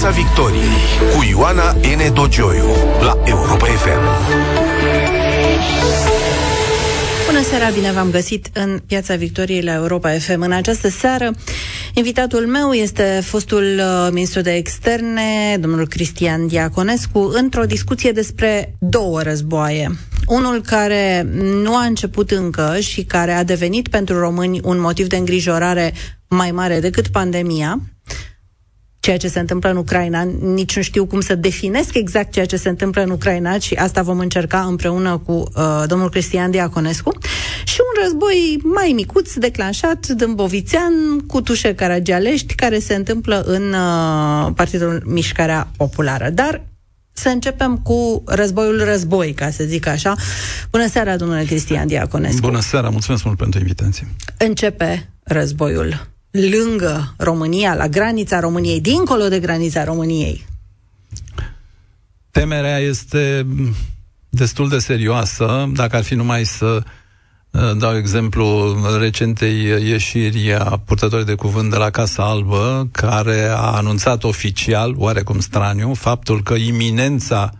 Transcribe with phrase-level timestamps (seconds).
[0.00, 0.78] Piața Victoriei
[1.16, 2.14] cu Ioana N.
[2.14, 2.66] Dogioiu
[3.00, 4.00] la Europa FM.
[7.26, 10.40] Bună seara, bine v-am găsit în Piața Victoriei la Europa FM.
[10.40, 11.30] În această seară,
[11.94, 19.22] invitatul meu este fostul uh, ministru de externe, domnul Cristian Diaconescu, într-o discuție despre două
[19.22, 19.90] războaie.
[20.26, 21.26] Unul care
[21.62, 25.92] nu a început încă și care a devenit pentru români un motiv de îngrijorare
[26.28, 27.80] mai mare decât pandemia,
[29.08, 30.22] ceea ce se întâmplă în Ucraina.
[30.40, 34.02] Nici nu știu cum să definesc exact ceea ce se întâmplă în Ucraina și asta
[34.02, 37.18] vom încerca împreună cu uh, domnul Cristian Diaconescu.
[37.64, 44.52] Și un război mai micuț, declanșat, dâmbovițean, cu tușe caragialești, care se întâmplă în uh,
[44.54, 46.30] Partidul Mișcarea Populară.
[46.30, 46.64] Dar
[47.12, 50.14] să începem cu războiul război, ca să zic așa.
[50.70, 52.40] Bună seara, domnule Cristian Diaconescu.
[52.40, 54.06] Bună seara, mulțumesc mult pentru invitație.
[54.38, 60.46] Începe războiul lângă România, la granița României, dincolo de granița României?
[62.30, 63.46] Temerea este
[64.28, 66.82] destul de serioasă, dacă ar fi numai să
[67.50, 73.76] uh, dau exemplu recentei ieșiri a purtătorii de cuvânt de la Casa Albă, care a
[73.76, 77.52] anunțat oficial, oarecum straniu, faptul că iminența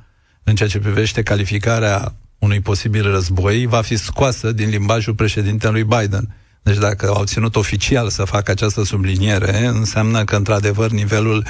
[0.43, 6.35] în ceea ce privește calificarea unui posibil război va fi scoasă din limbajul președintelui Biden.
[6.69, 11.47] Deci dacă au ținut oficial să facă această subliniere, înseamnă că, într-adevăr, nivelul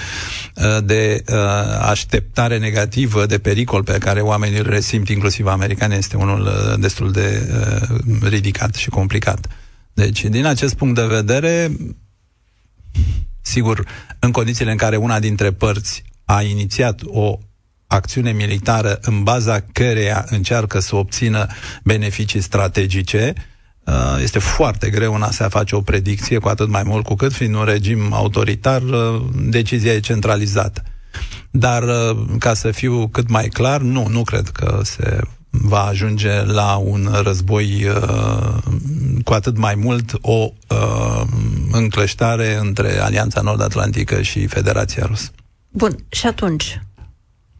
[0.55, 1.37] uh, de uh,
[1.81, 7.13] așteptare negativă, de pericol pe care oamenii îl resimt, inclusiv americani, este unul uh, destul
[7.13, 7.49] de
[8.23, 9.47] ridicat și complicat.
[9.93, 11.71] Deci, din acest punct de vedere,
[13.43, 13.87] sigur,
[14.19, 17.39] în condițiile în care una dintre părți a inițiat o
[17.87, 21.47] acțiune militară în baza căreia încearcă să obțină
[21.83, 23.58] beneficii strategice, Uh,
[24.23, 27.33] este foarte greu în a se face o predicție, cu atât mai mult cu cât
[27.33, 30.83] fiind un regim autoritar, uh, decizia e centralizată.
[31.51, 36.43] Dar, uh, ca să fiu cât mai clar, nu, nu cred că se va ajunge
[36.43, 37.87] la un război
[39.25, 40.53] cu atât mai mult o
[41.73, 45.31] încleștare între Alianța Nord-Atlantică și Federația Rusă.
[45.69, 46.81] Bun, și atunci,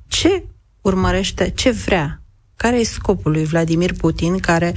[0.09, 0.45] ce
[0.81, 2.23] urmărește, ce vrea
[2.59, 4.73] care e scopul lui Vladimir Putin, care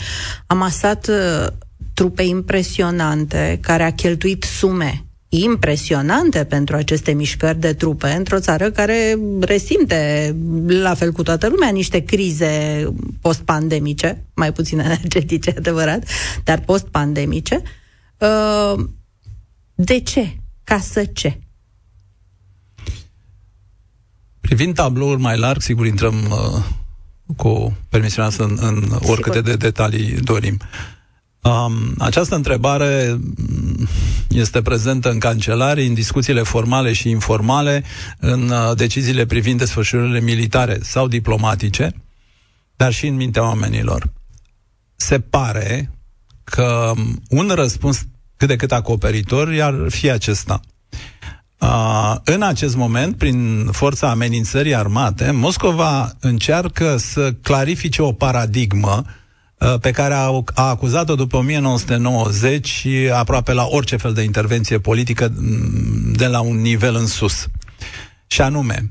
[0.47, 1.47] a masat uh,
[1.93, 9.17] trupe impresionante, care a cheltuit sume impresionante pentru aceste mișcări de trupe într-o țară care
[9.39, 10.35] resimte,
[10.67, 12.85] la fel cu toată lumea, niște crize
[13.21, 16.07] post-pandemice, mai puțin energetice, adevărat,
[16.43, 17.61] dar post-pandemice.
[18.17, 18.85] Uh,
[19.75, 20.35] de ce?
[20.63, 21.39] Ca să ce?
[24.41, 26.63] Privind tabloul mai larg, sigur intrăm uh,
[27.35, 30.57] cu permisiunea să în, în oricâte de detalii dorim.
[31.41, 33.19] Um, această întrebare
[34.29, 37.83] este prezentă în cancelarii, în discuțiile formale și informale,
[38.19, 41.93] în uh, deciziile privind desfășurările militare sau diplomatice,
[42.75, 44.11] dar și în mintea oamenilor.
[44.95, 45.91] Se pare
[46.43, 46.93] că
[47.29, 48.05] un răspuns
[48.37, 50.61] cât de cât acoperitor ar fi acesta.
[51.61, 59.03] Uh, în acest moment, prin forța amenințării armate, Moscova încearcă să clarifice o paradigmă
[59.57, 65.33] uh, pe care a, a acuzat-o după 1990 aproape la orice fel de intervenție politică
[65.35, 67.47] mm, de la un nivel în sus.
[68.27, 68.89] Și anume,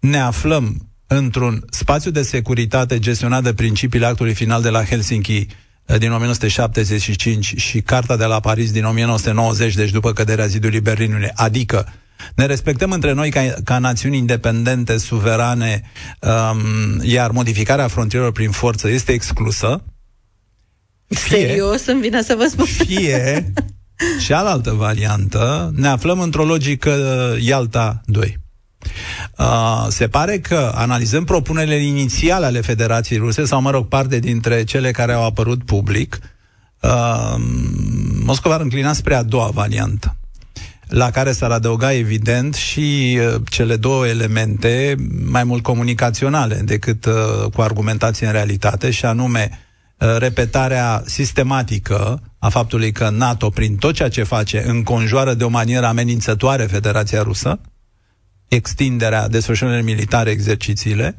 [0.00, 5.46] ne aflăm într-un spațiu de securitate gestionat de principiile actului final de la Helsinki
[5.86, 11.30] uh, din 1975 și Carta de la Paris din 1990, deci după căderea zidului Berlinului,
[11.34, 11.86] adică
[12.34, 15.82] ne respectăm între noi ca, ca națiuni independente, suverane,
[16.20, 19.82] um, iar modificarea frontierelor prin forță este exclusă.
[21.06, 22.64] Fie, Serios, îmi vine să vă spun.
[22.64, 23.52] Fie,
[24.26, 26.96] cealaltă variantă, ne aflăm într-o logică
[27.40, 28.38] Ialta 2.
[29.38, 34.64] Uh, se pare că analizăm propunerile inițiale ale Federației Ruse, sau mă rog, parte dintre
[34.64, 36.18] cele care au apărut public,
[36.80, 37.34] uh,
[38.24, 40.14] Moscova ar înclina spre a doua variantă
[40.90, 44.94] la care s-ar adăuga evident și uh, cele două elemente
[45.24, 47.14] mai mult comunicaționale decât uh,
[47.52, 49.50] cu argumentație în realitate, și anume
[49.98, 55.48] uh, repetarea sistematică a faptului că NATO, prin tot ceea ce face, înconjoară de o
[55.48, 57.60] manieră amenințătoare Federația Rusă,
[58.48, 61.16] extinderea desfășurării militare, exercițiile,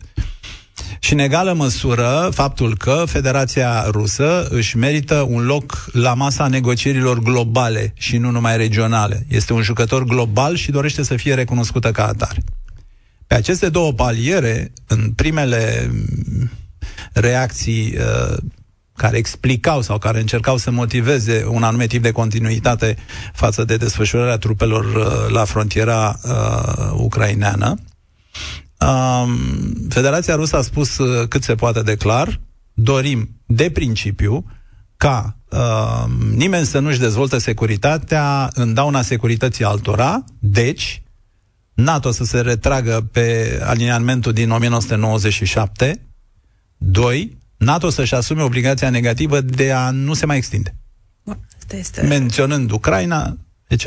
[0.99, 7.19] și în egală măsură faptul că Federația Rusă își merită un loc la masa negocierilor
[7.19, 9.25] globale și nu numai regionale.
[9.29, 12.43] Este un jucător global și dorește să fie recunoscută ca atare.
[13.27, 15.91] Pe aceste două paliere, în primele
[17.13, 18.37] reacții uh,
[18.95, 22.97] care explicau sau care încercau să motiveze un anume tip de continuitate
[23.33, 27.75] față de desfășurarea trupelor uh, la frontiera uh, ucraineană.
[28.81, 29.33] Uh,
[29.89, 32.41] Federația Rusă a spus uh, cât se poate de clar,
[32.73, 34.45] dorim de principiu
[34.97, 36.05] ca uh,
[36.35, 41.01] nimeni să nu-și dezvolte securitatea în dauna securității altora, deci
[41.73, 46.05] NATO să se retragă pe aliniamentul din 1997,
[46.77, 47.37] 2.
[47.57, 50.75] NATO să-și asume obligația negativă de a nu se mai extinde.
[51.57, 52.01] Asta este...
[52.01, 53.37] Menționând Ucraina,
[53.67, 53.85] etc.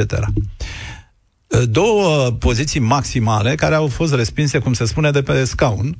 [1.68, 5.98] Două poziții maximale care au fost respinse, cum se spune, de pe scaun,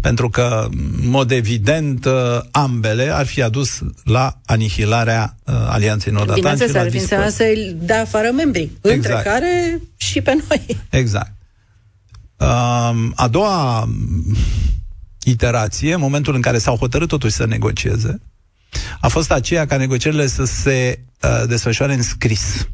[0.00, 2.06] pentru că, în mod evident,
[2.50, 6.64] ambele ar fi adus la anihilarea uh, Alianței Nord-Atlantice.
[6.64, 8.94] Bineînțeles, ar fi însemnat să-i dea afară membrii, exact.
[8.94, 10.78] între care și pe noi.
[10.90, 11.32] Exact.
[12.36, 13.88] Um, a doua
[15.24, 18.20] iterație, în momentul în care s-au hotărât totuși să negocieze,
[19.00, 22.68] a fost aceea ca negocierile să se uh, desfășoare în scris.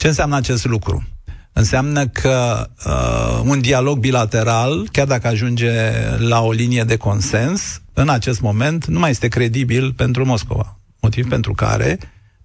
[0.00, 1.08] Ce înseamnă acest lucru?
[1.52, 5.72] Înseamnă că uh, un dialog bilateral, chiar dacă ajunge
[6.18, 10.78] la o linie de consens, în acest moment nu mai este credibil pentru Moscova.
[11.00, 11.98] Motiv pentru care,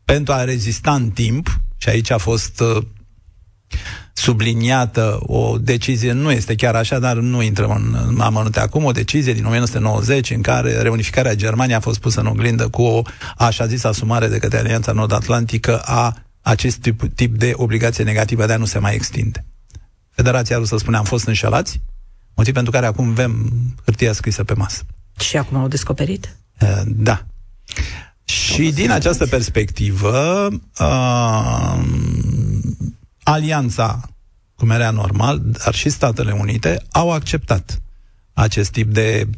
[0.06, 2.84] pentru a rezista în timp, și aici a fost uh,
[4.14, 7.72] subliniată o decizie, nu este chiar așa, dar nu intrăm
[8.10, 12.28] în amănunte acum, o decizie din 1990 în care reunificarea Germaniei a fost pusă în
[12.28, 13.02] oglindă cu o
[13.38, 18.54] așa zis asumare de către Alianța Nord-Atlantică a acest tip, tip de obligație negativă de
[18.54, 19.46] a nu se mai extinde.
[20.10, 21.82] Federația Rusă spune, am fost înșelați,
[22.36, 23.52] motiv pentru care acum avem
[23.86, 24.84] hârtia scrisă pe masă.
[25.20, 26.38] Și acum au descoperit?
[26.62, 27.26] Uh, da.
[28.24, 30.48] Și din această perspectivă,
[30.80, 31.84] uh,
[33.24, 34.10] Alianța,
[34.56, 37.82] cum era normal, dar și Statele Unite, au acceptat
[38.34, 39.30] acest tip de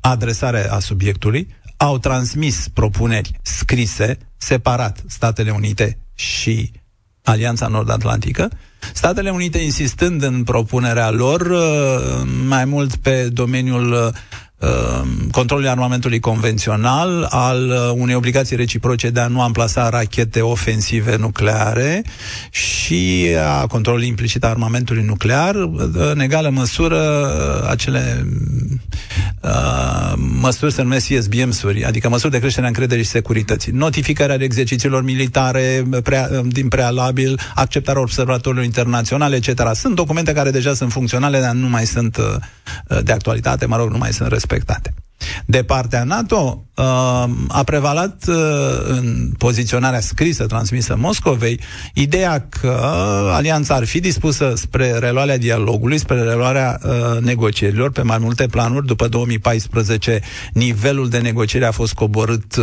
[0.00, 6.70] adresare a subiectului, au transmis propuneri scrise, separat, Statele Unite și
[7.22, 8.50] Alianța Nord-Atlantică,
[8.92, 14.08] Statele Unite insistând în propunerea lor uh, mai mult pe domeniul Uh,
[15.30, 22.04] controlului armamentului convențional, al uh, unei obligații reciproce de a nu amplasa rachete ofensive nucleare
[22.50, 23.28] și
[23.60, 25.54] a controlului implicit a armamentului nuclear,
[26.12, 26.98] în egală măsură
[27.70, 28.26] acele
[29.42, 33.72] uh, măsuri se numesc ISBM-suri, adică măsuri de creștere a încrederii și securității.
[33.72, 39.74] Notificarea de exercițiilor militare prea, din prealabil, acceptarea observatorilor internaționale, etc.
[39.74, 42.24] Sunt documente care deja sunt funcționale, dar nu mai sunt uh,
[43.02, 44.46] de actualitate, mă rog, nu mai sunt respectate.
[45.46, 46.84] De partea NATO uh,
[47.48, 48.34] a prevalat uh,
[48.86, 51.60] în poziționarea scrisă transmisă Moscovei
[51.94, 52.80] ideea că
[53.32, 58.86] alianța ar fi dispusă spre reluarea dialogului, spre reluarea uh, negocierilor pe mai multe planuri.
[58.86, 60.20] După 2014,
[60.52, 62.54] nivelul de negociere a fost coborât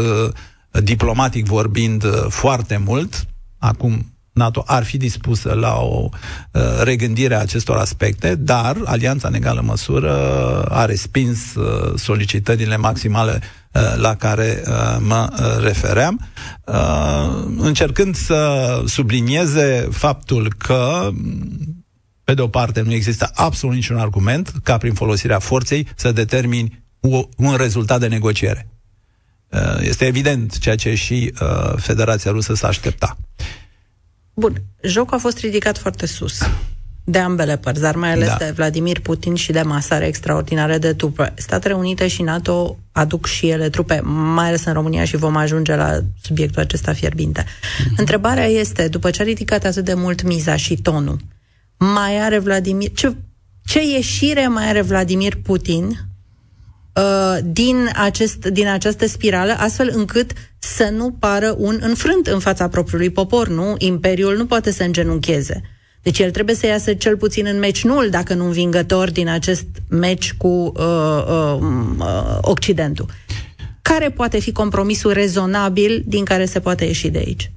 [0.84, 3.26] diplomatic vorbind foarte mult.
[3.58, 6.10] Acum NATO ar fi dispusă la o
[6.52, 10.14] uh, regândire a acestor aspecte, dar Alianța, în egală măsură,
[10.62, 16.28] a respins uh, solicitările maximale uh, la care uh, mă uh, refeream,
[16.66, 21.10] uh, încercând să sublinieze faptul că
[22.24, 26.84] pe de o parte, nu există absolut niciun argument ca prin folosirea forței să determini
[27.38, 28.70] un rezultat de negociere.
[29.50, 33.18] Uh, este evident ceea ce și uh, Federația Rusă s-a aștepta.
[34.36, 36.42] Bun, jocul a fost ridicat foarte sus
[37.08, 38.36] de ambele părți, dar mai ales da.
[38.40, 41.34] de Vladimir Putin și de masare extraordinare de trupe.
[41.36, 45.76] Statele Unite și NATO aduc și ele trupe, mai ales în România și vom ajunge
[45.76, 47.44] la subiectul acesta fierbinte.
[47.44, 47.98] Mm-hmm.
[47.98, 51.20] Întrebarea este, după ce a ridicat atât de mult miza și tonul,
[51.78, 52.92] mai are Vladimir...
[52.94, 53.16] Ce,
[53.66, 55.98] ce ieșire mai are Vladimir Putin
[56.96, 62.68] Uh, din, acest, din această spirală, astfel încât să nu pară un înfrânt în fața
[62.68, 63.76] propriului popor, nu?
[63.78, 65.62] Imperiul nu poate să îngenuncheze.
[66.02, 69.66] Deci el trebuie să iasă cel puțin în meci nul, dacă nu învingător, din acest
[69.90, 71.58] meci cu uh, uh,
[72.00, 73.06] uh, Occidentul.
[73.82, 77.52] Care poate fi compromisul rezonabil din care se poate ieși de aici?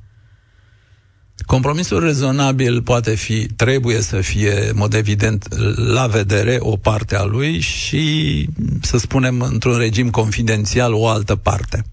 [1.46, 7.24] Compromisul rezonabil poate fi, trebuie să fie, în mod evident, la vedere o parte a
[7.24, 8.46] lui și,
[8.82, 11.84] să spunem, într-un regim confidențial o altă parte.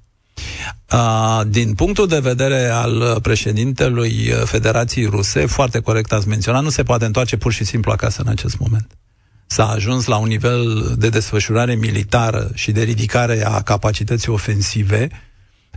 [1.47, 7.05] Din punctul de vedere al președintelui Federației Ruse, foarte corect ați menționat, nu se poate
[7.05, 8.87] întoarce pur și simplu acasă în acest moment.
[9.47, 15.09] S-a ajuns la un nivel de desfășurare militară și de ridicare a capacității ofensive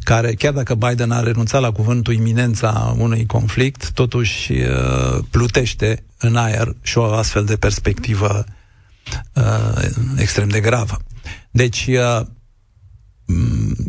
[0.09, 6.37] care, chiar dacă Biden a renunțat la cuvântul iminența unui conflict, totuși uh, plutește în
[6.37, 8.45] aer și o astfel de perspectivă
[9.35, 9.85] uh,
[10.17, 10.97] extrem de gravă.
[11.51, 12.27] Deci, uh,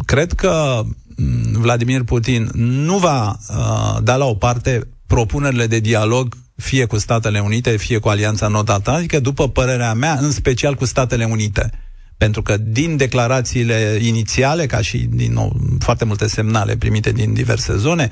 [0.05, 0.81] cred că
[1.15, 6.97] mm, Vladimir Putin nu va uh, da la o parte propunerile de dialog fie cu
[6.97, 11.71] Statele Unite, fie cu Alianța Nord-Atlantică, după părerea mea, în special cu Statele Unite.
[12.19, 17.77] Pentru că din declarațiile inițiale, ca și din nou, foarte multe semnale primite din diverse
[17.77, 18.09] zone,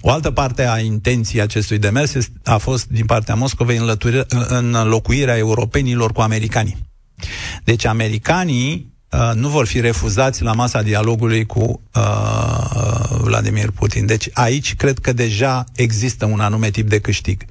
[0.00, 2.12] o altă parte a intenției acestui demers
[2.44, 3.80] a fost din partea Moscovei
[4.70, 6.76] înlocuirea europenilor cu americanii.
[7.64, 14.06] Deci americanii uh, nu vor fi refuzați la masa dialogului cu uh, Vladimir Putin.
[14.06, 17.44] Deci aici cred că deja există un anume tip de câștig.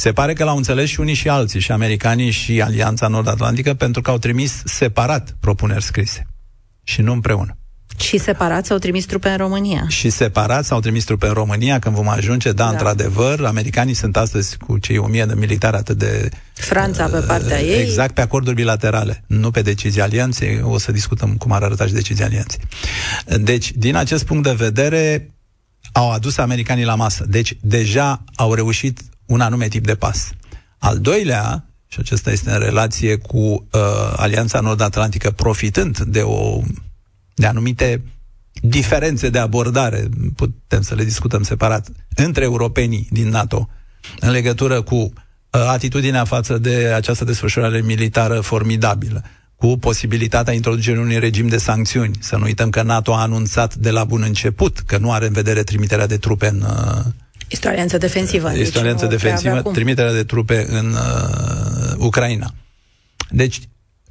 [0.00, 4.02] Se pare că l-au înțeles și unii și alții, și americanii și Alianța Nord-Atlantică, pentru
[4.02, 6.26] că au trimis separat propuneri scrise
[6.82, 7.56] și nu împreună.
[7.98, 9.84] Și separat s-au trimis trupe în România.
[9.88, 12.70] Și separat s-au trimis trupe în România când vom ajunge, da, da.
[12.70, 16.28] într-adevăr, americanii sunt astăzi cu cei o mie de militari atât de...
[16.52, 17.80] Franța pe partea uh, ei.
[17.80, 20.60] Exact, pe acorduri bilaterale, nu pe decizii alianței.
[20.62, 22.60] O să discutăm cum ar arăta și decizia alianței.
[23.40, 25.34] Deci, din acest punct de vedere,
[25.92, 27.24] au adus americanii la masă.
[27.28, 30.30] Deci, deja au reușit un anume tip de pas.
[30.78, 33.80] Al doilea, și acesta este în relație cu uh,
[34.16, 36.60] Alianța Nord-Atlantică, profitând de o
[37.34, 38.02] de anumite
[38.62, 43.68] diferențe de abordare, putem să le discutăm separat, între europenii din NATO,
[44.20, 45.12] în legătură cu uh,
[45.50, 49.22] atitudinea față de această desfășurare militară formidabilă,
[49.56, 52.18] cu posibilitatea introducerii unui regim de sancțiuni.
[52.20, 55.32] Să nu uităm că NATO a anunțat de la bun început că nu are în
[55.32, 57.04] vedere trimiterea de trupe în uh,
[57.50, 58.50] este o alianță defensivă.
[58.50, 62.54] Este deci o alianță defensivă, trimiterea de trupe în uh, Ucraina.
[63.30, 63.60] Deci,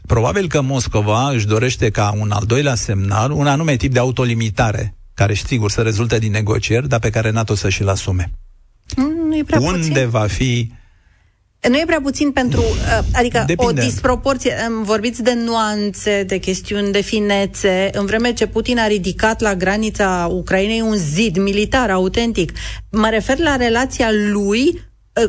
[0.07, 4.95] probabil că Moscova își dorește ca un al doilea semnal, un anume tip de autolimitare,
[5.13, 8.31] care, sigur, să rezulte din negocieri, dar pe care NATO să și-l asume.
[8.95, 10.09] Mm, nu e prea Unde puțin.
[10.09, 10.71] va fi
[11.67, 13.81] nu e prea puțin pentru, uh, adică Depinde.
[13.81, 19.41] o disproporție, vorbiți de nuanțe, de chestiuni de finețe, în vreme ce Putin a ridicat
[19.41, 22.51] la granița Ucrainei un zid militar autentic.
[22.91, 24.81] Mă refer la relația lui,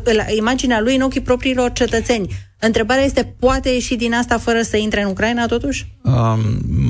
[0.05, 2.27] uh, la imaginea lui în ochii propriilor cetățeni.
[2.59, 5.87] Întrebarea este, poate ieși din asta fără să intre în Ucraina, totuși?
[6.01, 6.39] Um,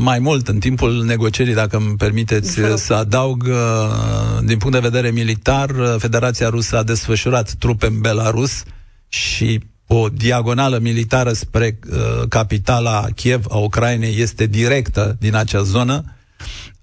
[0.04, 5.12] mai mult, în timpul negocierii, dacă îmi permiteți să adaug, uh, din punct de vedere
[5.12, 8.64] militar, Federația Rusă a desfășurat trupe în Belarus,
[9.12, 16.04] și o diagonală militară spre uh, capitala Kiev a Ucrainei este directă din acea zonă.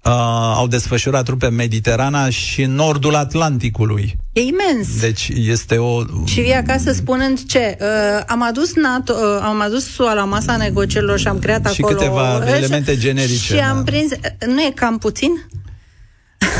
[0.03, 0.11] Uh,
[0.55, 4.15] au desfășurat trupe în Mediterana și în nordul Atlanticului.
[4.31, 4.99] E imens.
[4.99, 6.03] Deci este o...
[6.25, 7.77] Și vii acasă spunând ce?
[7.81, 11.81] Uh, am adus NATO, uh, am adus SUA la masa negocierilor și am creat și
[11.81, 11.99] acolo...
[11.99, 13.53] Și câteva uh, elemente generice.
[13.53, 13.83] Și am da.
[13.83, 14.11] prins...
[14.47, 15.31] Nu e cam puțin?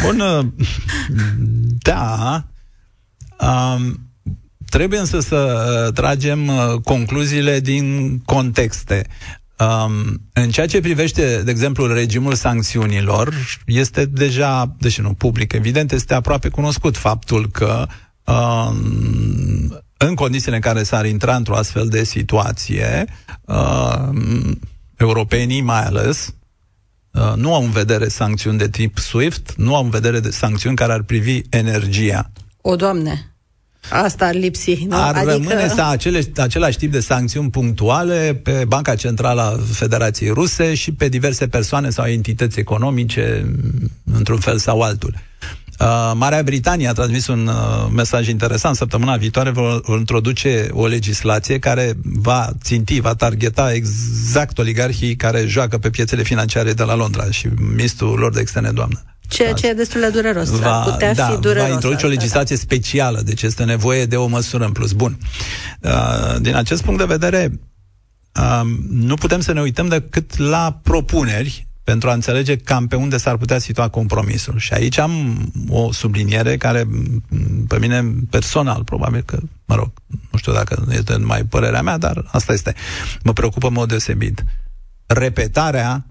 [0.03, 0.45] Bun, uh,
[1.81, 2.43] da.
[3.39, 4.08] Um,
[4.69, 5.35] Trebuie însă să
[5.85, 9.07] uh, tragem uh, concluziile din contexte.
[9.59, 13.33] Um, în ceea ce privește, de exemplu, regimul sancțiunilor,
[13.65, 17.87] este deja, deși nu public, evident, este aproape cunoscut faptul că
[18.23, 23.05] um, în condițiile în care s-ar intra într-o astfel de situație,
[23.45, 24.59] um,
[24.97, 26.33] europenii mai ales,
[27.11, 30.75] uh, nu au în vedere sancțiuni de tip SWIFT, nu au în vedere de sancțiuni
[30.75, 32.31] care ar privi energia.
[32.61, 33.28] O, Doamne!
[33.91, 34.85] Asta ar lipsi.
[34.87, 34.95] Nu?
[34.95, 35.31] Ar adică...
[35.31, 40.91] rămâne să acele, același tip de sancțiuni punctuale pe Banca Centrală a Federației Ruse și
[40.91, 43.55] pe diverse persoane sau entități economice,
[44.13, 45.13] într-un fel sau altul.
[45.79, 47.53] Uh, Marea Britanie a transmis un uh,
[47.93, 48.75] mesaj interesant.
[48.75, 55.45] Săptămâna viitoare vor, vor introduce o legislație care va ținti, va targeta exact oligarhii care
[55.45, 59.03] joacă pe piețele financiare de la Londra și ministrul lor de externe, doamnă.
[59.29, 60.49] Ceea ce e destul de dureros.
[60.49, 61.67] Va, putea da, fi dureros.
[61.67, 62.61] Va introduce o legislație da.
[62.61, 64.91] specială, deci este nevoie de o măsură în plus.
[64.91, 65.17] Bun.
[65.81, 67.59] Uh, din acest punct de vedere,
[68.35, 73.17] uh, nu putem să ne uităm decât la propuneri pentru a înțelege cam pe unde
[73.17, 74.57] s-ar putea situa compromisul.
[74.57, 75.11] Și aici am
[75.69, 76.87] o subliniere care,
[77.67, 79.91] pe mine personal, probabil că, mă rog,
[80.31, 82.73] nu știu dacă este numai părerea mea, dar asta este.
[83.23, 84.43] Mă preocupă în mod deosebit.
[85.05, 86.05] Repetarea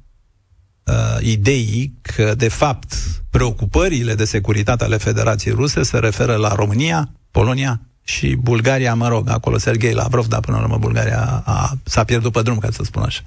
[0.89, 2.95] uh, ideii că, de fapt,
[3.31, 9.29] preocupările de securitate ale Federației Ruse se referă la România, Polonia și Bulgaria, mă rog,
[9.29, 12.83] acolo Sergei Lavrov, dar până la urmă Bulgaria a, s-a pierdut pe drum, ca să
[12.85, 13.23] spun așa.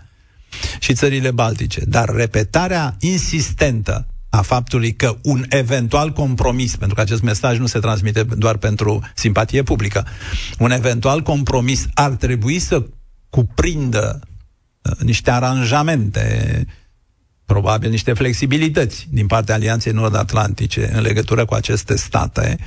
[0.80, 1.82] Și țările baltice.
[1.86, 7.80] Dar repetarea insistentă a faptului că un eventual compromis, pentru că acest mesaj nu se
[7.80, 10.06] transmite doar pentru simpatie publică,
[10.58, 12.86] un eventual compromis ar trebui să
[13.30, 14.20] cuprindă
[14.82, 16.66] uh, niște aranjamente
[17.52, 22.58] probabil niște flexibilități din partea Alianței Nord-Atlantice în legătură cu aceste state,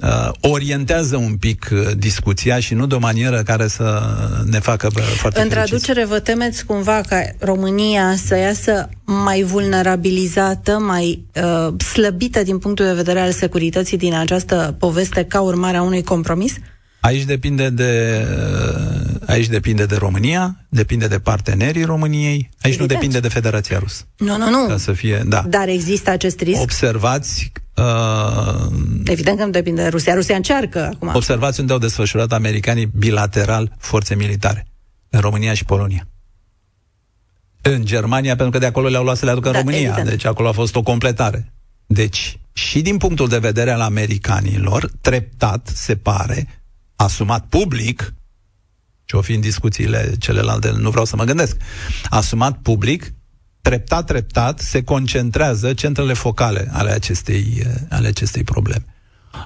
[0.00, 4.02] uh, orientează un pic uh, discuția și nu de o manieră care să
[4.50, 10.78] ne facă uh, foarte În traducere, vă temeți cumva ca România să iasă mai vulnerabilizată,
[10.78, 15.82] mai uh, slăbită din punctul de vedere al securității din această poveste ca urmare a
[15.82, 16.54] unui compromis?
[17.00, 18.24] Aici depinde de
[19.26, 22.80] aici depinde de România, depinde de partenerii României, aici Evident.
[22.80, 24.02] nu depinde de Federația Rusă.
[24.16, 24.66] Nu, nu, nu.
[24.66, 25.44] Ca să fie, da.
[25.48, 26.60] Dar există acest risc?
[26.60, 28.66] Observați Uh,
[29.04, 30.14] Evident că nu depinde de Rusia.
[30.14, 31.10] Rusia încearcă acum.
[31.14, 34.66] Observați unde au desfășurat americanii bilateral forțe militare.
[35.10, 36.08] În România și Polonia.
[37.62, 39.80] În Germania, pentru că de acolo le-au luat să le aducă în da, România.
[39.80, 40.08] Evident.
[40.08, 41.52] Deci acolo a fost o completare.
[41.86, 46.59] Deci, și din punctul de vedere al americanilor, treptat, se pare,
[47.02, 48.14] asumat public,
[49.04, 51.56] ce o fi în discuțiile celelalte, nu vreau să mă gândesc,
[52.08, 53.12] asumat public
[53.60, 58.84] treptat, treptat se concentrează centrele focale ale acestei, ale acestei probleme.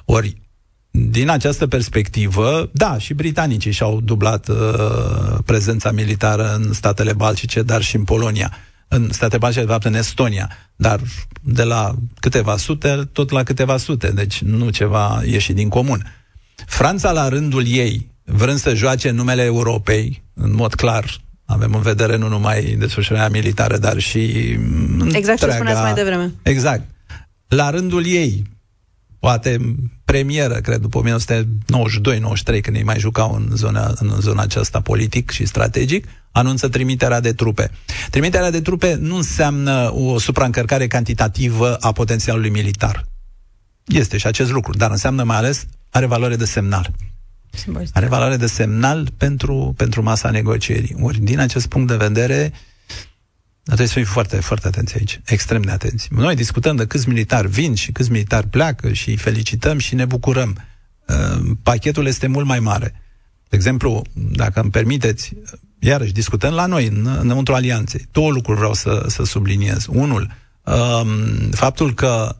[0.05, 0.41] Ori,
[0.91, 4.55] din această perspectivă, da, și britanicii și-au dublat uh,
[5.45, 8.57] prezența militară în statele baltice, dar și în Polonia.
[8.87, 10.49] În state baltice, de fapt, în Estonia.
[10.75, 10.99] Dar
[11.41, 14.11] de la câteva sute, tot la câteva sute.
[14.11, 16.24] Deci nu ceva ieșit din comun.
[16.65, 21.81] Franța, la rândul ei, vrând să joace în numele Europei, în mod clar, avem în
[21.81, 25.35] vedere nu numai desfășurarea militară, dar și Exact întreaga...
[25.35, 26.33] ce spuneați mai devreme.
[26.43, 26.83] Exact.
[27.47, 28.43] La rândul ei,
[29.19, 35.29] poate premieră, cred, după 1992-93, când ei mai jucau în zona, în zona aceasta politic
[35.29, 37.71] și strategic, anunță trimiterea de trupe.
[38.09, 43.05] Trimiterea de trupe nu înseamnă o supraîncărcare cantitativă a potențialului militar.
[43.85, 45.65] Este și acest lucru, dar înseamnă mai ales,
[45.95, 46.91] are valoare de semnal.
[47.51, 47.89] Simbolic.
[47.93, 50.95] Are valoare de semnal pentru, pentru masa negocierii.
[51.01, 52.53] Ori, din acest punct de vedere,
[53.63, 56.07] trebuie să fim foarte, foarte atenți aici, extrem de atenți.
[56.11, 60.05] Noi discutăm de câți militari vin și câți militari pleacă și îi felicităm și ne
[60.05, 60.57] bucurăm.
[61.07, 63.01] Uh, pachetul este mult mai mare.
[63.49, 65.33] De exemplu, dacă îmi permiteți,
[65.79, 68.07] iarăși discutăm la noi, în, înăuntru alianței.
[68.11, 69.85] Două lucruri vreau să, să subliniez.
[69.89, 70.31] Unul,
[70.63, 72.35] um, faptul că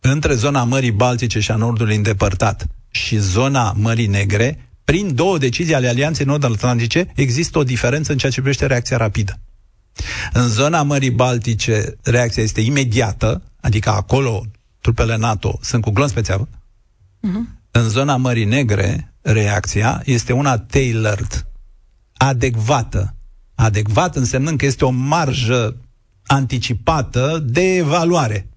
[0.00, 5.74] între zona Mării Baltice și a Nordului îndepărtat și zona Mării Negre, prin două decizii
[5.74, 9.40] ale Alianței Nord-Atlantice, există o diferență în ceea ce privește reacția rapidă.
[10.32, 14.46] În zona Mării Baltice, reacția este imediată, adică acolo
[14.80, 16.48] trupele NATO sunt cu glonț special.
[16.48, 17.62] Uh-huh.
[17.70, 21.46] În zona Mării Negre, reacția este una tailored,
[22.12, 23.14] adecvată.
[23.54, 25.76] Adecvat însemnând că este o marjă
[26.26, 28.48] anticipată de evaluare.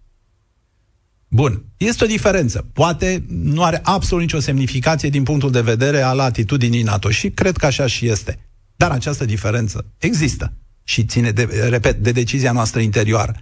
[1.28, 1.66] Bun.
[1.78, 2.66] Este o diferență.
[2.74, 7.58] Poate nu are absolut nicio semnificație din punctul de vedere al atitudinii NATO și cred
[7.58, 8.40] că așa și este.
[8.76, 13.36] Dar această diferență există și ține, de, repet, de decizia noastră interioară.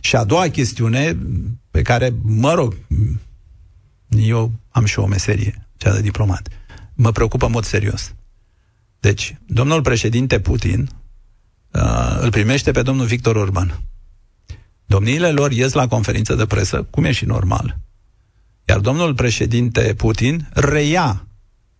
[0.00, 1.18] Și a doua chestiune
[1.70, 2.76] pe care, mă rog,
[4.08, 6.48] eu am și o meserie, cea de diplomat,
[6.94, 8.14] mă preocupă în mod serios.
[9.00, 10.88] Deci, domnul președinte Putin
[11.70, 13.80] uh, îl primește pe domnul Victor Orban
[14.86, 17.78] Domniile lor ies la conferință de presă, cum e și normal.
[18.64, 21.26] Iar domnul președinte Putin reia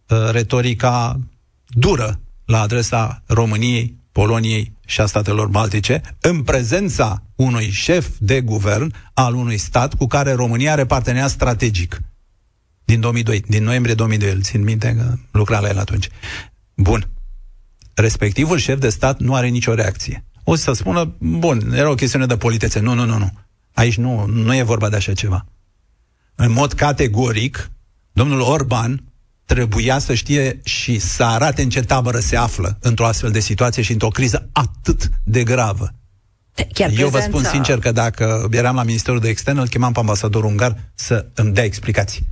[0.08, 1.20] uh, retorica
[1.66, 8.94] dură la adresa României, Poloniei și a statelor baltice, în prezența unui șef de guvern
[9.14, 12.00] al unui stat cu care România are parteneriat strategic.
[12.84, 16.08] Din 2002, din noiembrie 2002, îl țin minte că lucra la el atunci.
[16.74, 17.08] Bun.
[17.94, 22.26] Respectivul șef de stat nu are nicio reacție o să spună, bun, era o chestiune
[22.26, 22.80] de politețe.
[22.80, 23.33] Nu, nu, nu, nu.
[23.72, 25.46] Aici nu, nu e vorba de așa ceva.
[26.35, 27.70] În mod categoric,
[28.12, 29.02] domnul Orban
[29.44, 33.83] trebuia să știe și să arate în ce tabără se află într-o astfel de situație
[33.83, 35.94] și într-o criză atât de gravă.
[36.72, 39.98] Chiar Eu vă spun sincer că dacă eram la Ministerul de Externe, îl chemam pe
[39.98, 42.26] ambasadorul ungar să îmi dea explicații.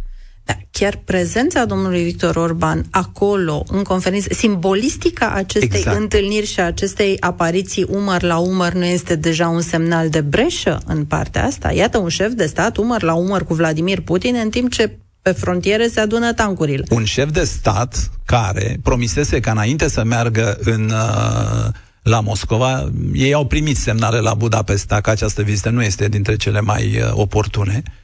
[0.45, 5.99] Da, chiar prezența domnului Victor Orban acolo, în conferință, simbolistica acestei exact.
[5.99, 11.05] întâlniri și acestei apariții umăr la umăr nu este deja un semnal de breșă în
[11.05, 11.73] partea asta?
[11.73, 15.33] Iată un șef de stat umăr la umăr cu Vladimir Putin, în timp ce pe
[15.33, 16.85] frontiere se adună tancurile.
[16.91, 20.91] Un șef de stat care promisese ca înainte să meargă în...
[20.91, 21.69] Uh,
[22.03, 26.61] la Moscova, ei au primit semnale la Budapesta că această vizită nu este dintre cele
[26.61, 28.02] mai uh, oportune Uh,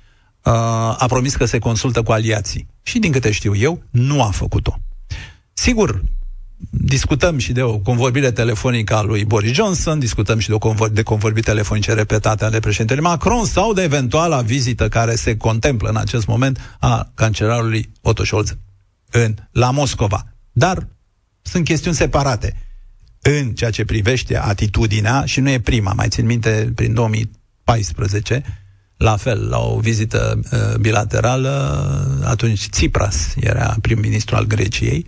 [0.98, 2.66] a promis că se consultă cu aliații.
[2.82, 4.78] Și din câte știu eu, nu a făcut-o.
[5.52, 6.02] Sigur,
[6.70, 10.92] discutăm și de o convorbire telefonică a lui Boris Johnson, discutăm și de, o convor-
[10.92, 15.96] de convorbiri telefonice repetate ale președintelui Macron sau de eventuala vizită care se contemplă în
[15.96, 18.56] acest moment a cancelarului Otto Scholz
[19.11, 20.26] în, la Moscova.
[20.52, 20.88] Dar
[21.42, 22.56] sunt chestiuni separate.
[23.20, 28.42] În ceea ce privește atitudinea, și nu e prima, mai țin minte, prin 2014,
[28.98, 31.50] La fel, la o vizită uh, bilaterală,
[32.24, 35.06] atunci Tsipras era prim-ministru al Greciei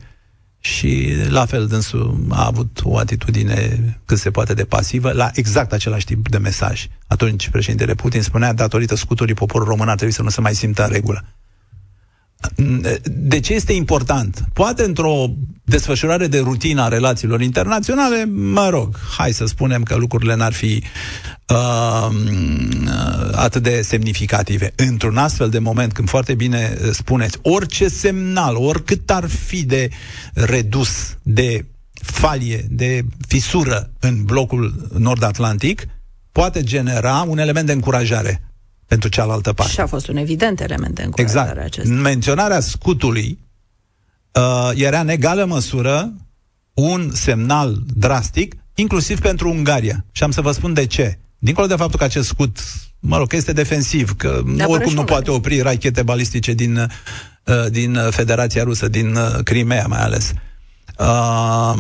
[0.61, 5.73] și la fel dânsul a avut o atitudine cât se poate de pasivă la exact
[5.73, 6.87] același tip de mesaj.
[7.07, 10.85] Atunci președintele Putin spunea, datorită scuturii poporului român ar trebui să nu se mai simtă
[10.85, 11.25] în regulă.
[13.05, 14.45] De ce este important?
[14.53, 15.27] Poate într-o
[15.65, 20.83] desfășurare de rutină a relațiilor internaționale, mă rog, hai să spunem că lucrurile n-ar fi
[21.49, 22.11] uh,
[23.33, 24.73] atât de semnificative.
[24.77, 29.89] Într-un astfel de moment, când foarte bine spuneți, orice semnal, oricât ar fi de
[30.33, 35.87] redus de falie, de fisură în blocul nord-atlantic,
[36.33, 38.50] poate genera un element de încurajare
[38.91, 39.73] pentru cealaltă parte.
[39.73, 41.67] Și a fost un evident element de încurajare exact.
[41.67, 41.95] acesta.
[41.95, 43.39] Menționarea scutului
[44.33, 46.13] uh, era în egală măsură
[46.75, 50.05] un semnal drastic, inclusiv pentru Ungaria.
[50.13, 51.19] Și am să vă spun de ce.
[51.39, 52.59] Dincolo de faptul că acest scut,
[52.99, 57.71] mă rog, că este defensiv, că de oricum nu poate opri rachete balistice din, uh,
[57.71, 60.33] din Federația Rusă, din uh, Crimea mai ales,
[60.99, 61.75] uh,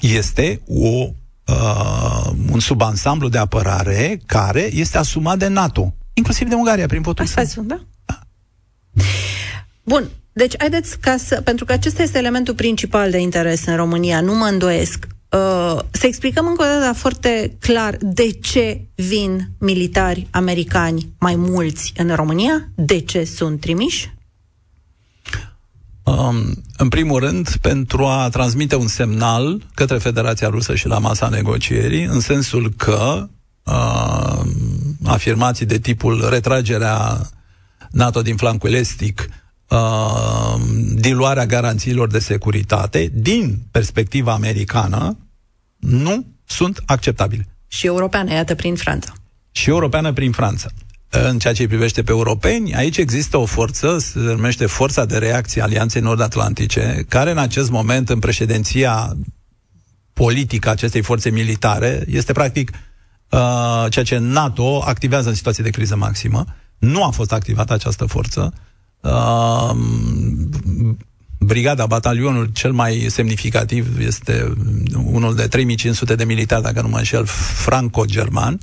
[0.00, 1.08] este o,
[1.46, 7.24] uh, un subansamblu de apărare care este asumat de NATO inclusiv de Ungaria, prin votul
[7.24, 7.80] Asta sunt, da?
[8.04, 8.18] da.
[9.82, 14.20] Bun, deci haideți ca să, pentru că acesta este elementul principal de interes în România,
[14.20, 20.26] nu mă îndoiesc, uh, să explicăm încă o dată foarte clar de ce vin militari
[20.30, 24.14] americani mai mulți în România, de ce sunt trimiși?
[26.02, 31.28] Um, în primul rând, pentru a transmite un semnal către Federația Rusă și la masa
[31.28, 33.28] negocierii, în sensul că
[33.64, 34.40] uh,
[35.04, 37.20] afirmații de tipul retragerea
[37.90, 39.28] NATO din flancul estic,
[39.68, 40.60] uh,
[40.94, 45.18] diluarea garanțiilor de securitate, din perspectiva americană,
[45.76, 47.48] nu sunt acceptabile.
[47.68, 49.12] Și europeană, iată, prin Franța.
[49.52, 50.68] Și europeană prin Franța.
[51.08, 55.18] În ceea ce îi privește pe europeni, aici există o forță, se numește Forța de
[55.18, 59.16] Reacție Alianței Nord-Atlantice, care în acest moment, în președinția
[60.12, 62.91] politică acestei forțe militare, este practic uh,
[63.88, 66.44] ceea ce NATO activează în situații de criză maximă.
[66.78, 68.52] Nu a fost activată această forță.
[69.00, 69.76] Uh,
[71.38, 74.52] brigada, batalionul cel mai semnificativ este
[75.04, 77.24] unul de 3500 de militari, dacă nu mă înșel,
[77.64, 78.58] franco-german.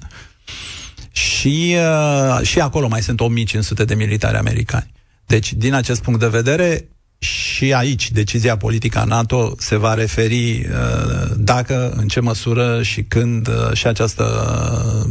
[1.12, 4.91] Și, uh, și acolo mai sunt 1500 de militari americani.
[5.25, 10.60] Deci, din acest punct de vedere, și aici decizia politică a NATO se va referi
[10.60, 15.10] uh, dacă, în ce măsură și când uh, și această uh,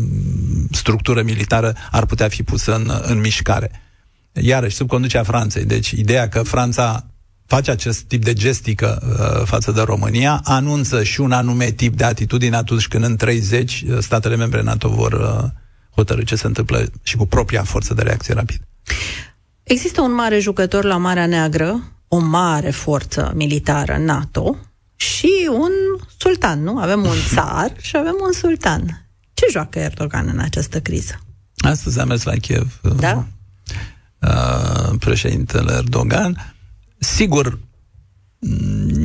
[0.70, 3.70] structură militară ar putea fi pusă în, în mișcare.
[4.32, 5.64] Iarăși, sub conducerea Franței.
[5.64, 7.06] Deci, ideea că Franța
[7.46, 12.04] face acest tip de gestică uh, față de România, anunță și un anume tip de
[12.04, 15.50] atitudine atunci când în 30 statele membre NATO vor uh,
[15.94, 18.60] hotărâ ce se întâmplă și cu propria forță de reacție rapid.
[19.62, 24.56] Există un mare jucător la Marea Neagră, o mare forță militară NATO
[24.96, 25.70] și un
[26.18, 26.78] sultan, nu?
[26.78, 29.06] Avem un țar și avem un sultan.
[29.34, 31.20] Ce joacă Erdogan în această criză?
[31.56, 32.80] Astăzi am mers la Kiev.
[32.96, 33.26] Da?
[34.20, 36.54] Uh, președintele Erdogan.
[36.98, 37.58] Sigur,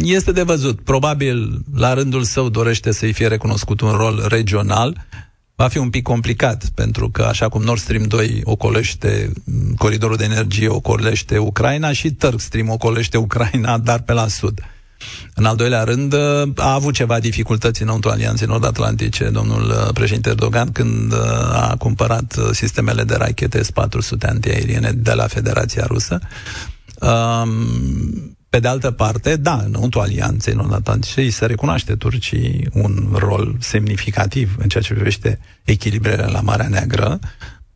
[0.01, 0.81] este de văzut.
[0.81, 5.05] Probabil, la rândul său, dorește să-i fie recunoscut un rol regional
[5.55, 9.31] va fi un pic complicat, pentru că așa cum Nord Stream 2 ocolește
[9.77, 14.59] coridorul de energie, ocolește Ucraina și Turk Stream ocolește Ucraina, dar pe la sud.
[15.35, 16.13] În al doilea rând,
[16.55, 21.19] a avut ceva dificultăți înăuntru Alianței Nord-Atlantice, domnul uh, președinte Erdogan, când uh,
[21.51, 26.19] a cumpărat uh, sistemele de rachete S-400 antiaeriene de la Federația Rusă.
[26.99, 33.55] Um, pe de altă parte, da, înăuntru alianței nord-atlantice îi se recunoaște Turcii un rol
[33.59, 37.19] semnificativ în ceea ce privește echilibrele la Marea Neagră,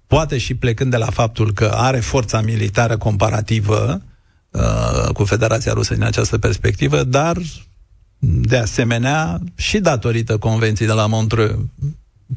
[0.07, 4.01] poate și plecând de la faptul că are forța militară comparativă
[4.49, 7.37] uh, cu Federația Rusă din această perspectivă, dar
[8.19, 11.59] de asemenea și datorită convenției de la Montreux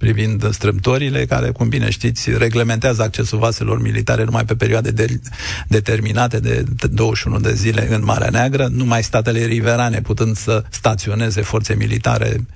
[0.01, 5.21] privind strâmtorile, care, cum bine știți, reglementează accesul vaselor militare numai pe perioade de,
[5.69, 11.75] determinate de 21 de zile în Marea Neagră, numai statele riverane putând să staționeze forțe
[11.75, 12.47] militare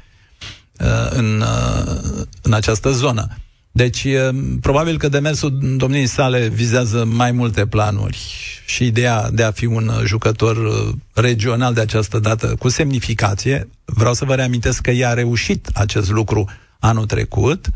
[0.80, 3.28] uh, în, uh, în această zonă.
[3.72, 4.28] Deci, uh,
[4.61, 8.18] probabil că demersul domniei sale vizează mai multe planuri
[8.66, 13.68] și ideea de a fi un jucător uh, regional de această dată cu semnificație.
[13.85, 16.48] Vreau să vă reamintesc că ea a reușit acest lucru
[16.85, 17.66] anul trecut,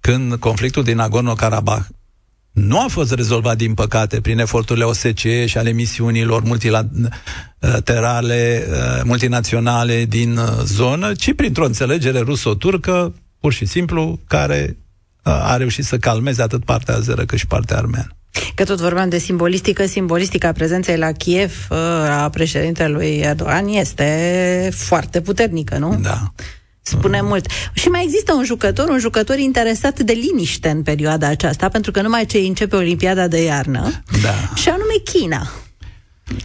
[0.00, 1.86] când conflictul din Nagorno-Karabakh
[2.52, 10.04] nu a fost rezolvat, din păcate, prin eforturile OSCE și ale misiunilor multilaterale, uh, multinaționale
[10.04, 14.76] din uh, zonă, ci printr-o înțelegere ruso-turcă, pur și simplu, care
[15.22, 18.08] a reușit să calmeze atât partea azeră cât și partea armeană.
[18.54, 21.66] Că tot vorbeam de simbolistică, simbolistica prezenței la Kiev
[22.10, 25.98] a președintelui Erdogan este foarte puternică, nu?
[26.02, 26.32] Da.
[26.86, 27.26] Spune mm.
[27.26, 27.46] mult.
[27.72, 32.02] Și mai există un jucător, un jucător interesat de liniște în perioada aceasta, pentru că
[32.02, 34.54] numai ce începe Olimpiada de iarnă, da.
[34.54, 35.50] și anume China.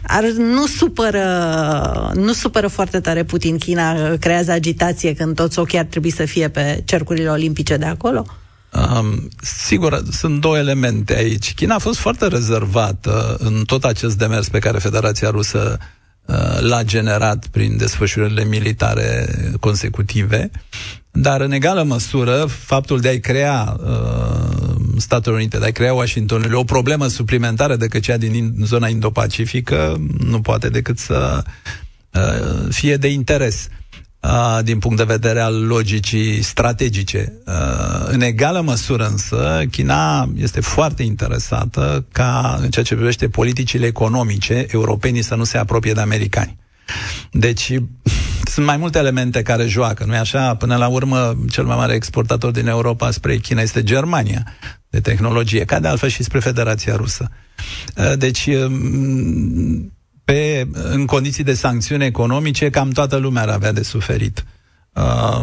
[0.03, 3.57] Ar, nu, supără, nu supără foarte tare Putin.
[3.57, 8.25] China creează agitație când toți ochii ar trebui să fie pe cercurile olimpice de acolo?
[8.71, 11.53] Um, sigur, sunt două elemente aici.
[11.53, 15.85] China a fost foarte rezervată în tot acest demers pe care Federația Rusă uh,
[16.59, 19.27] l-a generat prin desfășurările militare
[19.59, 20.51] consecutive,
[21.11, 26.57] dar în egală măsură faptul de a-i crea uh, Statele Unite, de a crea Washingtonului
[26.57, 31.43] o problemă suplimentară decât cea din zona Indo-Pacifică, nu poate decât să
[32.13, 33.67] uh, fie de interes.
[33.69, 33.80] uh,
[34.63, 37.33] din punct de vedere al logicii strategice.
[37.45, 37.53] Uh,
[38.07, 44.65] în egală măsură însă, China este foarte interesată ca, în ceea ce privește politicile economice,
[44.69, 46.57] europenii să nu se apropie de americani.
[47.31, 47.71] Deci,
[48.53, 50.55] sunt mai multe elemente care joacă, nu-i așa?
[50.55, 54.43] Până la urmă, cel mai mare exportator din Europa spre China este Germania
[54.89, 57.29] de tehnologie, ca de altfel și spre Federația Rusă.
[57.97, 59.91] Uh, deci, um,
[60.23, 64.45] pe, în condiții de sancțiuni economice, cam toată lumea ar avea de suferit.
[64.95, 65.41] Uh,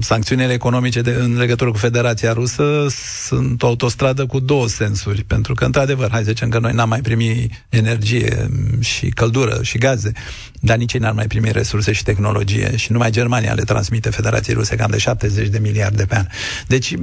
[0.00, 2.86] sancțiunile economice de, în legătură cu Federația Rusă
[3.26, 6.88] sunt o autostradă cu două sensuri, pentru că, într-adevăr, hai să zicem că noi n-am
[6.88, 8.48] mai primit energie
[8.80, 10.12] și căldură și gaze,
[10.60, 14.56] dar nici ei n-ar mai primi resurse și tehnologie și numai Germania le transmite Federației
[14.56, 16.26] Ruse cam de 70 de miliarde pe an.
[16.66, 16.94] Deci,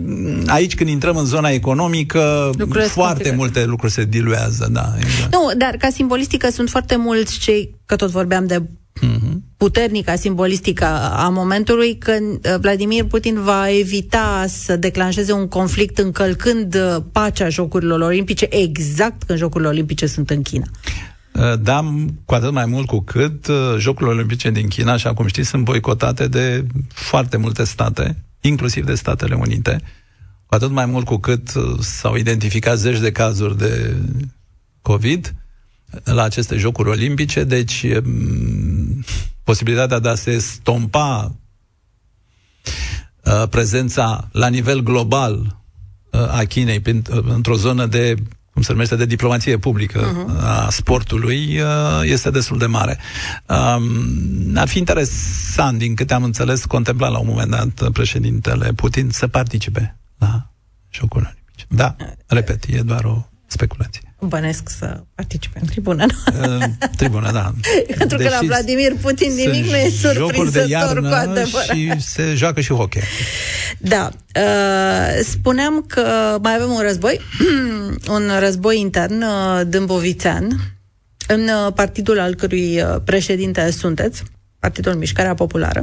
[0.45, 4.93] aici când intrăm în zona economică, Lucrurile foarte multe lucruri se diluează, da.
[4.97, 5.33] Exact.
[5.33, 8.61] Nu, dar ca simbolistică sunt foarte mulți cei, că tot vorbeam de
[9.01, 9.41] mm-hmm.
[9.57, 10.85] puternică simbolistică
[11.15, 17.49] a momentului când uh, Vladimir Putin va evita să declanșeze un conflict încălcând uh, pacea
[17.49, 20.65] Jocurilor Olimpice exact când Jocurile Olimpice sunt în China.
[21.33, 21.93] Uh, da,
[22.25, 26.27] cu atât mai mult cu cât Jocurile Olimpice din China, așa cum știți, sunt boicotate
[26.27, 29.81] de foarte multe state, inclusiv de Statele Unite,
[30.45, 33.95] cu atât mai mult cu cât s-au identificat zeci de cazuri de
[34.81, 35.33] COVID,
[36.03, 37.85] la aceste Jocuri Olimpice, deci
[39.43, 41.35] posibilitatea de a se stompa
[43.23, 45.57] uh, prezența la nivel global
[46.11, 48.15] uh, a Chinei uh, într-o zonă de
[48.53, 50.43] cum se numește, de diplomație publică uh-huh.
[50.43, 51.59] a sportului,
[52.03, 52.97] este destul de mare.
[53.47, 59.09] Um, ar fi interesant, din câte am înțeles, contempla la un moment dat președintele Putin
[59.09, 60.51] să participe la
[60.89, 61.65] Jocurile Olimpice.
[61.69, 61.95] Da,
[62.27, 66.05] repet, e doar o speculație bănesc să participe în tribună.
[66.25, 66.61] În
[66.97, 67.53] tribună, da.
[67.97, 71.75] Pentru că la Vladimir Putin nimic nu e surprinzător cu adevărat.
[71.75, 73.01] și se joacă și hockey.
[73.77, 74.09] Da.
[74.35, 77.19] Uh, spuneam că mai avem un război,
[78.15, 80.59] un război intern uh, dâmbovițean,
[81.27, 84.23] în uh, partidul al cărui uh, președinte sunteți,
[84.59, 85.81] Partidul Mișcarea Populară.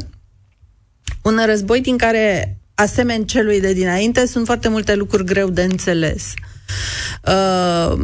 [1.22, 6.34] Un război din care, asemeni celui de dinainte, sunt foarte multe lucruri greu de înțeles.
[6.36, 6.58] Uh,
[7.22, 7.98] Uh,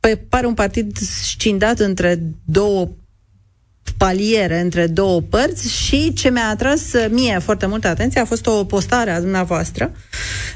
[0.00, 2.88] păi pare un partid scindat între două
[3.96, 8.64] paliere între două părți și ce mi-a atras mie foarte multă atenție a fost o
[8.64, 9.92] postare a dumneavoastră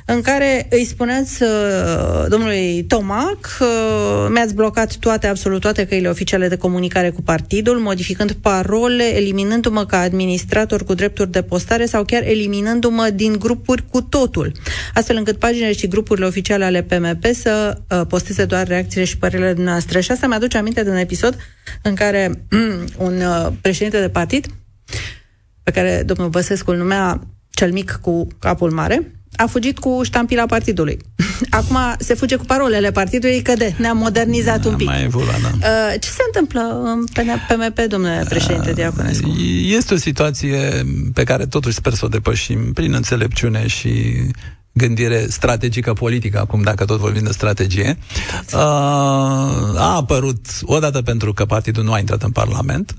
[0.05, 1.49] în care îi spuneți uh,
[2.29, 3.67] domnului Tomac că
[4.33, 9.99] mi-ați blocat toate, absolut toate căile oficiale de comunicare cu partidul, modificând parole, eliminându-mă ca
[9.99, 14.53] administrator cu drepturi de postare sau chiar eliminându-mă din grupuri cu totul,
[14.95, 19.55] astfel încât paginile și grupurile oficiale ale PMP să uh, posteze doar reacțiile și părerile
[19.57, 20.01] noastre.
[20.01, 21.37] Și asta mi-aduce aminte de un episod
[21.83, 22.45] în care
[23.07, 24.47] un uh, președinte de partid,
[25.63, 27.21] pe care domnul Băsescu îl numea
[27.51, 30.99] cel mic cu capul mare, a fugit cu ștampila partidului.
[31.51, 34.87] Acum se fuge cu parolele partidului, că de, ne-am modernizat un pic.
[34.87, 35.49] Mai evoluat, da.
[35.49, 39.29] Uh, ce se întâmplă în PMP, domnule președinte Diaconescu?
[39.63, 44.15] Este o situație pe care totuși sper să o depășim prin înțelepciune și
[44.73, 47.99] gândire strategică politică, acum dacă tot vorbim de strategie,
[48.53, 48.61] uh,
[49.77, 52.95] a apărut odată pentru că partidul nu a intrat în Parlament,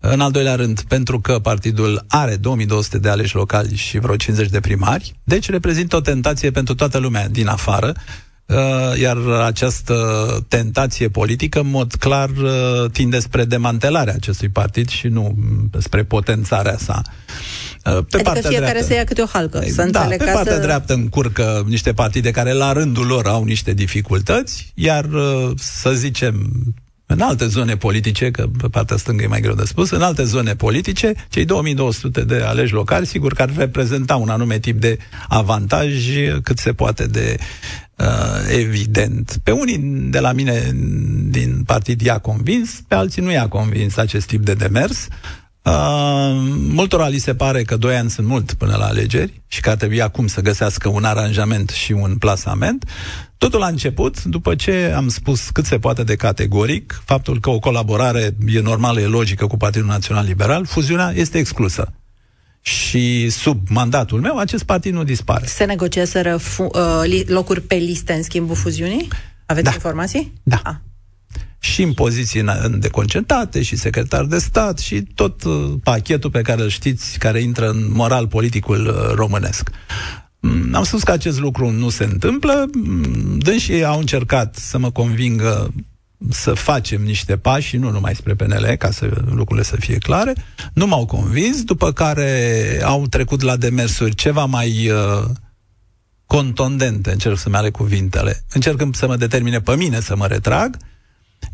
[0.00, 4.48] în al doilea rând, pentru că partidul are 2200 de aleși locali și vreo 50
[4.48, 7.94] de primari, deci reprezintă o tentație pentru toată lumea din afară,
[8.46, 9.96] uh, iar această
[10.48, 15.34] tentație politică, în mod clar, uh, tinde spre demantelarea acestui partid și nu
[15.78, 17.02] spre potențarea sa.
[17.84, 19.64] Uh, pe adică partea fiecare dreaptă, să ia câte o halcă.
[19.70, 20.60] Să da, pe partea să...
[20.60, 25.08] dreaptă încurcă niște partide care la rândul lor au niște dificultăți, iar
[25.56, 26.52] să zicem
[27.10, 30.24] în alte zone politice, că pe partea stângă e mai greu de spus, în alte
[30.24, 34.98] zone politice, cei 2200 de aleși locali, sigur că ar reprezenta un anume tip de
[35.28, 35.88] avantaj
[36.42, 37.36] cât se poate de
[37.96, 38.06] uh,
[38.48, 39.38] evident.
[39.42, 39.78] Pe unii
[40.10, 40.70] de la mine
[41.28, 45.08] din partid i-a convins, pe alții nu i-a convins acest tip de demers.
[45.62, 45.72] Uh,
[46.72, 49.76] multora li se pare că doi ani sunt mult până la alegeri și că ar
[49.76, 52.90] trebui acum să găsească un aranjament și un plasament.
[53.38, 57.58] Totul a început după ce am spus cât se poate de categoric faptul că o
[57.58, 61.92] colaborare e normală, e logică cu Partidul Național Liberal, fuziunea este exclusă.
[62.60, 65.46] Și sub mandatul meu, acest partid nu dispare.
[65.46, 69.08] Se negociază fu- uh, locuri pe liste în schimbul fuziunii?
[69.46, 69.72] Aveți da.
[69.72, 70.32] informații?
[70.42, 70.60] Da.
[70.64, 70.74] Ah
[71.58, 72.44] și în poziții
[72.78, 77.68] deconcentrate, și secretar de stat, și tot uh, pachetul pe care îl știți, care intră
[77.68, 79.70] în moral politicul uh, românesc.
[80.40, 84.90] Mm, am spus că acest lucru nu se întâmplă, mm, dânsii au încercat să mă
[84.90, 85.74] convingă
[86.30, 90.32] să facem niște pași, nu numai spre PNL, ca să lucrurile să fie clare,
[90.72, 95.24] nu m-au convins, după care au trecut la demersuri ceva mai uh,
[96.26, 100.76] contondente, încerc să-mi ale cuvintele, încerc să mă determine pe mine să mă retrag,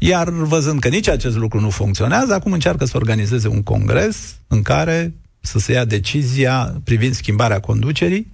[0.07, 4.62] iar văzând că nici acest lucru nu funcționează, acum încearcă să organizeze un congres în
[4.62, 8.33] care să se ia decizia privind schimbarea conducerii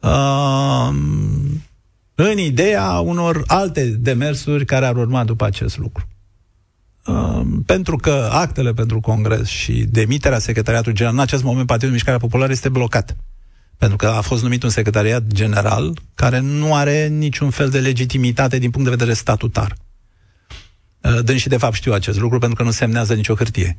[0.00, 0.88] uh,
[2.14, 6.08] în ideea unor alte demersuri care ar urma după acest lucru.
[7.06, 12.18] Uh, pentru că actele pentru congres și demiterea secretariatului general, în acest moment Partidul Mișcarea
[12.18, 13.16] Populară este blocat.
[13.76, 18.58] Pentru că a fost numit un secretariat general care nu are niciun fel de legitimitate
[18.58, 19.76] din punct de vedere statutar.
[21.00, 23.78] Uh, și de fapt știu acest lucru pentru că nu semnează nicio hârtie.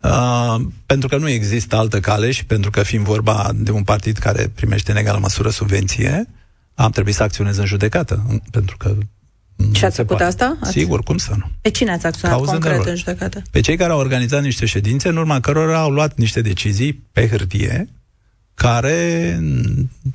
[0.00, 0.56] Uh,
[0.86, 4.50] pentru că nu există altă cale și pentru că fiind vorba de un partid care
[4.54, 6.28] primește în egală măsură subvenție,
[6.74, 8.96] am trebuit să acționez în judecată, pentru că
[9.72, 10.56] și ați făcut asta?
[10.60, 10.70] Ați...
[10.70, 11.50] Sigur, cum să nu?
[11.60, 13.42] Pe cine ați acționat Cauză concret în judecată?
[13.50, 17.28] Pe cei care au organizat niște ședințe, în urma cărora au luat niște decizii pe
[17.28, 17.88] hârtie
[18.54, 19.40] care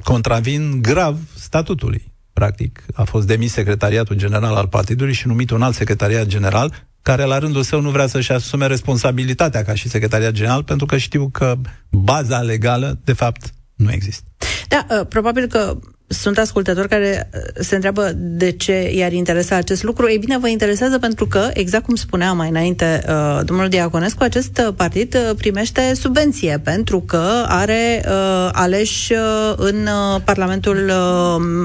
[0.03, 5.75] contravin grav statutului practic, a fost demis secretariatul general al partidului și numit un alt
[5.75, 10.63] secretariat general, care la rândul său nu vrea să-și asume responsabilitatea ca și secretariat general,
[10.63, 11.55] pentru că știu că
[11.91, 14.27] baza legală, de fapt, nu există.
[14.67, 19.83] Da, uh, probabil că sunt ascultători care uh, se întreabă de ce i-ar interesa acest
[19.83, 20.09] lucru.
[20.09, 24.61] Ei bine, vă interesează pentru că, exact cum spunea mai înainte uh, domnul Diaconescu, acest
[24.67, 30.91] uh, partid uh, primește subvenție pentru că are uh, aleși uh, în uh, Parlamentul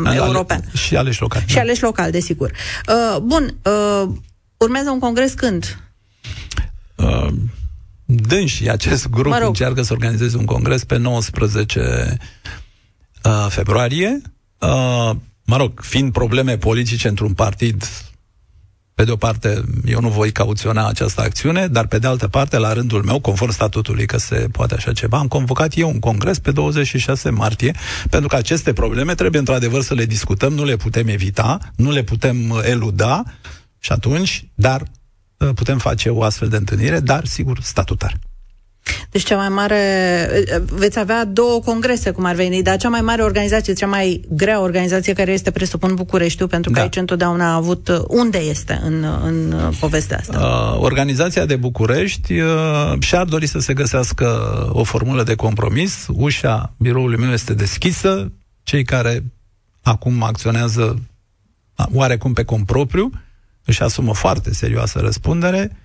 [0.05, 0.63] uh, European.
[0.75, 1.43] Și aleși local.
[1.47, 1.61] Și da.
[1.61, 2.51] aleși local, desigur.
[2.89, 4.09] Uh, bun, uh,
[4.57, 5.79] urmează un congres când?
[6.97, 7.29] Uh,
[8.05, 9.47] dânsi, acest grup mă rog.
[9.47, 12.17] încearcă să organizeze un congres pe 19
[13.25, 14.23] uh, februarie.
[14.59, 15.11] Uh,
[15.45, 17.85] mă rog, fiind probleme politice într-un partid,
[19.01, 22.59] pe de o parte, eu nu voi cauționa această acțiune, dar pe de altă parte,
[22.59, 26.39] la rândul meu, conform statutului că se poate așa ceva, am convocat eu un congres
[26.39, 27.75] pe 26 martie,
[28.11, 32.03] pentru că aceste probleme trebuie într-adevăr să le discutăm, nu le putem evita, nu le
[32.03, 33.23] putem uh, eluda
[33.79, 34.83] și atunci, dar
[35.37, 38.19] uh, putem face o astfel de întâlnire, dar sigur statutar.
[39.11, 39.77] Deci cea mai mare,
[40.71, 44.61] veți avea două congrese, cum ar veni, dar cea mai mare organizație, cea mai grea
[44.61, 46.83] organizație care este, presupun, Bucureștiul, pentru că da.
[46.83, 50.39] aici întotdeauna a avut, unde este în, în povestea asta?
[50.39, 52.49] Uh, organizația de București uh,
[52.99, 54.27] și-ar dori să se găsească
[54.73, 56.07] o formulă de compromis.
[56.13, 58.33] Ușa biroului meu este deschisă.
[58.63, 59.25] Cei care
[59.83, 61.03] acum acționează
[61.93, 63.11] oarecum pe compropriu
[63.65, 65.80] își asumă foarte serioasă răspundere Uh,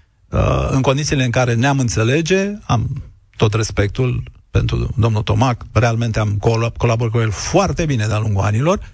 [0.69, 3.03] în condițiile în care ne-am înțelege, am
[3.37, 6.37] tot respectul pentru domnul Tomac, realmente am
[6.77, 8.93] colaborat cu el foarte bine de-a lungul anilor,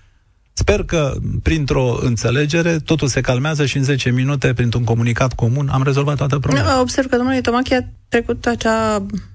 [0.53, 5.83] Sper că, printr-o înțelegere, totul se calmează și în 10 minute, printr-un comunicat comun, am
[5.83, 6.79] rezolvat toată problema.
[6.79, 9.30] Observ că domnul Tomac a trecut acea Mm,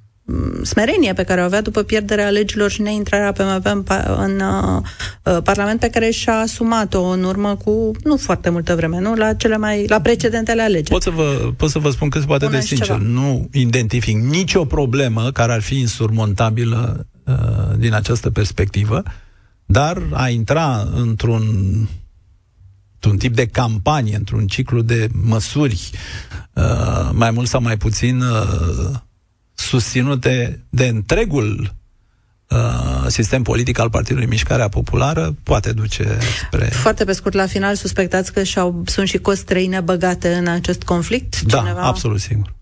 [0.62, 3.84] smerenie pe care o avea după pierderea legilor și neintrarea PMP în,
[4.16, 4.82] în uh,
[5.22, 9.14] uh, Parlament pe care și-a asumat-o în urmă cu nu foarte multă vreme, nu?
[9.14, 10.90] La cele mai la precedentele alegeri.
[10.90, 12.86] Pot să vă, pot să vă spun cât se poate Bună de sincer.
[12.86, 12.98] Ceva.
[12.98, 17.34] Nu identific nicio problemă care ar fi insurmontabilă uh,
[17.78, 19.02] din această perspectivă,
[19.66, 21.42] dar a intra într-un
[22.94, 25.90] într-un tip de campanie, într-un ciclu de măsuri,
[26.52, 28.96] uh, mai mult sau mai puțin uh,
[29.56, 31.74] susținute de întregul
[32.48, 36.64] uh, sistem politic al Partidului Mișcarea Populară poate duce spre...
[36.64, 40.82] Foarte pe scurt, la final, suspectați că și-au, sunt și costi străine băgate în acest
[40.82, 41.40] conflict?
[41.40, 41.80] Da, Cineva...
[41.80, 42.54] absolut sigur.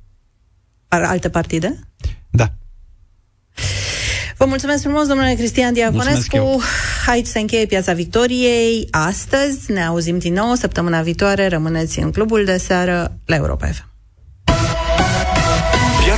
[0.89, 1.79] Alte partide?
[2.31, 2.53] Da.
[4.37, 6.61] Vă mulțumesc frumos, domnule Cristian Diaconescu.
[7.07, 9.73] Aici se încheie Piața Victoriei astăzi.
[9.73, 11.49] Ne auzim din nou săptămâna viitoare.
[11.49, 13.94] Rămâneți în clubul de seară la Europa FM.